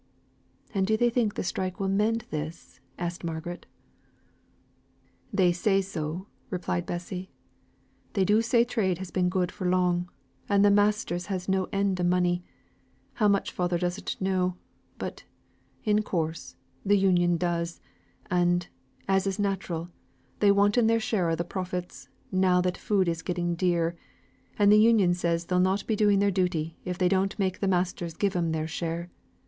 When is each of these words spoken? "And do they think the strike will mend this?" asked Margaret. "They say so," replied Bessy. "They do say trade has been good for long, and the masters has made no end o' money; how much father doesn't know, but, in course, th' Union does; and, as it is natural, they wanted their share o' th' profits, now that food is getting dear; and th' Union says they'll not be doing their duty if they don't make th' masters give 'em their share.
"And 0.73 0.87
do 0.87 0.97
they 0.97 1.11
think 1.11 1.35
the 1.35 1.43
strike 1.43 1.79
will 1.79 1.87
mend 1.87 2.25
this?" 2.31 2.79
asked 2.97 3.23
Margaret. 3.23 3.67
"They 5.31 5.51
say 5.53 5.79
so," 5.79 6.25
replied 6.49 6.87
Bessy. 6.87 7.29
"They 8.13 8.25
do 8.25 8.41
say 8.41 8.63
trade 8.63 8.97
has 8.97 9.11
been 9.11 9.29
good 9.29 9.51
for 9.51 9.69
long, 9.69 10.09
and 10.49 10.65
the 10.65 10.71
masters 10.71 11.27
has 11.27 11.47
made 11.47 11.55
no 11.55 11.67
end 11.71 12.01
o' 12.01 12.03
money; 12.03 12.43
how 13.13 13.27
much 13.27 13.51
father 13.51 13.77
doesn't 13.77 14.19
know, 14.19 14.55
but, 14.97 15.25
in 15.83 16.01
course, 16.01 16.55
th' 16.83 16.93
Union 16.97 17.37
does; 17.37 17.79
and, 18.31 18.69
as 19.07 19.27
it 19.27 19.29
is 19.29 19.37
natural, 19.37 19.87
they 20.39 20.49
wanted 20.51 20.87
their 20.87 20.99
share 20.99 21.29
o' 21.29 21.35
th' 21.35 21.47
profits, 21.47 22.09
now 22.31 22.59
that 22.59 22.75
food 22.75 23.07
is 23.07 23.21
getting 23.21 23.53
dear; 23.53 23.95
and 24.57 24.71
th' 24.71 24.75
Union 24.79 25.13
says 25.13 25.45
they'll 25.45 25.59
not 25.59 25.85
be 25.85 25.95
doing 25.95 26.17
their 26.17 26.31
duty 26.31 26.75
if 26.85 26.97
they 26.97 27.07
don't 27.07 27.37
make 27.37 27.59
th' 27.59 27.67
masters 27.69 28.15
give 28.15 28.35
'em 28.35 28.51
their 28.51 28.67
share. 28.67 29.11